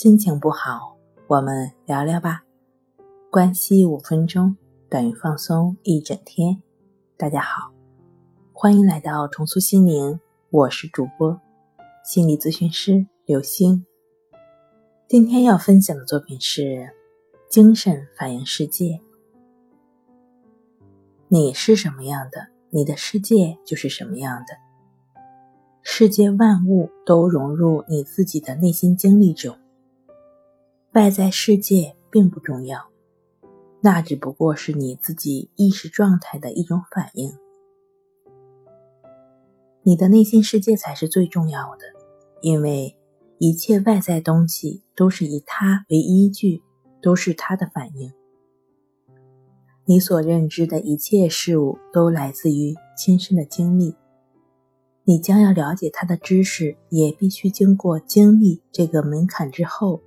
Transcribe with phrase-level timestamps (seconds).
[0.00, 2.44] 心情不好，我们聊聊吧。
[3.32, 4.56] 关系五分钟
[4.88, 6.62] 等于放松一整天。
[7.16, 7.72] 大家好，
[8.52, 11.40] 欢迎来到重塑心灵，我是主播
[12.04, 13.84] 心理咨询师刘星。
[15.08, 16.88] 今天要分享的作品是
[17.50, 19.00] 精神反映世界。
[21.26, 24.54] 你是什么样的，你的世界就是什么样的。
[25.82, 29.58] 世界万物都融入你自己的内心经历中。
[30.98, 32.90] 外在世界并不重要，
[33.80, 37.32] 那只不过是你自己意识状态的一种反应。
[39.84, 41.84] 你的内心世界才是最重要的，
[42.40, 42.98] 因为
[43.38, 46.64] 一切外在东西都是以它为依据，
[47.00, 48.12] 都是它的反应。
[49.84, 53.94] 你所认知的一切事物都来自于亲身的经历，
[55.04, 60.02] 你将要了解它的知识，也必须经过经历这个门槛之后。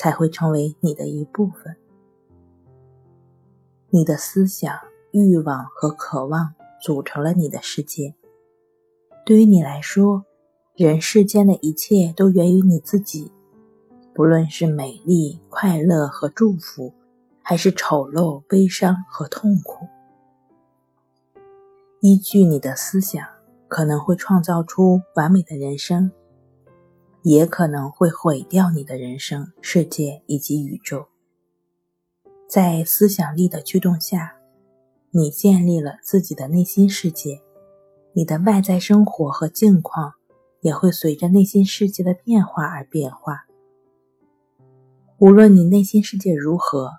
[0.00, 1.76] 才会成为你的一部分。
[3.90, 4.74] 你的思想、
[5.10, 8.14] 欲望和渴望组成了你的世界。
[9.26, 10.24] 对于你来说，
[10.74, 13.30] 人世间的一切都源于你自己，
[14.14, 16.94] 不论是美丽、快乐和祝福，
[17.42, 19.86] 还是丑陋、悲伤和痛苦。
[22.00, 23.22] 依据你的思想，
[23.68, 26.10] 可能会创造出完美的人生。
[27.22, 31.06] 也可能会毁掉你的人生、世界以及宇宙。
[32.48, 34.36] 在思想力的驱动下，
[35.10, 37.42] 你建立了自己的内心世界，
[38.14, 40.14] 你的外在生活和境况
[40.60, 43.46] 也会随着内心世界的变化而变化。
[45.18, 46.90] 无论你内心世界如何，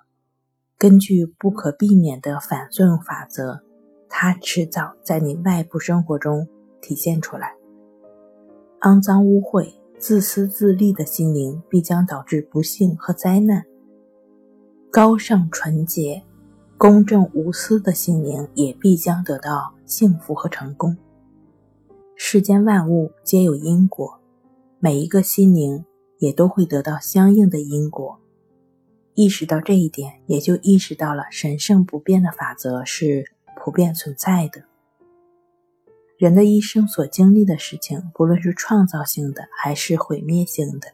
[0.78, 3.64] 根据不可避免的反作用法则，
[4.08, 6.46] 它迟早在你外部生活中
[6.80, 7.56] 体现出来。
[8.82, 9.81] 肮脏污秽。
[9.98, 13.64] 自私自利的心灵必将导致不幸和灾难。
[14.90, 16.22] 高尚纯洁、
[16.76, 20.96] 公正无私的心灵也必将得到幸福和成功。
[22.16, 24.20] 世间万物皆有因果，
[24.80, 25.84] 每一个心灵
[26.18, 28.18] 也都会得到相应的因果。
[29.14, 33.24] 意识到这一点，也就意识到了神圣不变的法则是
[33.56, 34.64] 普遍存在的。
[36.22, 40.86] 人的一生所经历的事情，不论是创造性的还是毁灭性的，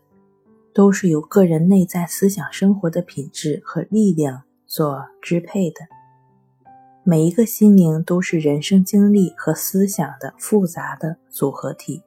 [0.73, 5.81] 都是由个人内在思想生活的品质和力量所支配的。
[7.05, 12.03] 每一个心灵都是人生经历和思想的复杂的组合体，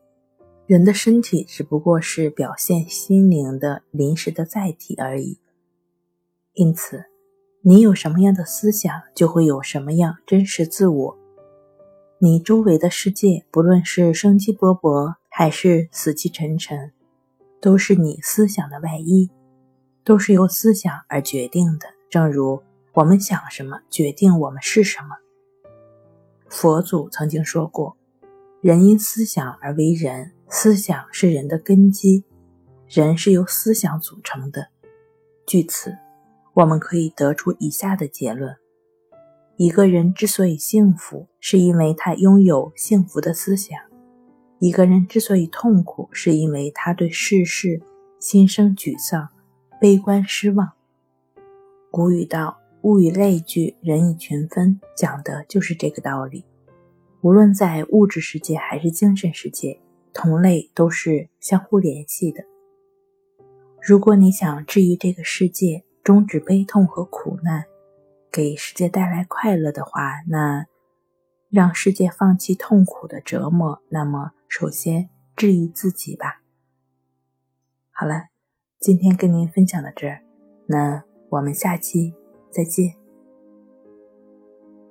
[0.66, 5.38] 人的身体只不过是表现心灵的临时的载体而已。
[6.56, 7.06] 因此，
[7.62, 11.21] 你有什么样的思想，就会有什么样真实自我。
[12.24, 16.92] 你周围的世界，不论是生机勃勃还是死气沉沉，
[17.60, 19.32] 都是你思想的外衣，
[20.04, 21.88] 都是由思想而决定的。
[22.12, 22.62] 正如
[22.94, 25.16] 我们想什么，决定我们是什么。
[26.48, 27.98] 佛祖曾经说过
[28.62, 32.24] ：“人因思想而为人，思想是人的根基，
[32.88, 34.68] 人是由思想组成的。”
[35.48, 35.98] 据此，
[36.54, 38.56] 我们可以得出以下的结论。
[39.62, 43.78] 一个人之所以幸福，是因为他拥有幸福的思想；
[44.58, 47.80] 一个人之所以痛苦，是因为他对世事
[48.20, 49.30] 心生沮丧、
[49.80, 50.72] 悲观、失望。
[51.92, 56.44] 古语道：“物以类聚，人以群分”，讲的就是这个道理。
[57.22, 59.80] 无论在物质世界还是精神世界，
[60.12, 62.44] 同类都是相互联系的。
[63.80, 67.64] 如果你想治愈这个世界，终止悲痛和苦难，
[68.32, 70.66] 给世界带来快乐的话，那
[71.50, 73.82] 让世界放弃痛苦的折磨。
[73.90, 76.42] 那么，首先治愈自己吧。
[77.92, 78.30] 好了，
[78.80, 80.24] 今天跟您分享到这儿，
[80.68, 82.14] 那我们下期
[82.50, 83.01] 再见。